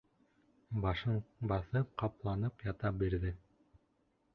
Башын 0.85 1.21
баҫып, 1.53 1.95
ҡапланып 2.03 2.67
ята 2.71 2.97
бирҙе. 3.05 3.39